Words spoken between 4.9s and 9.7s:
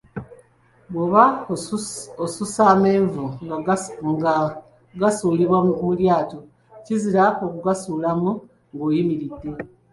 gasuulibwa mu lyato, kizira okugasuulamu nga oyimiridde.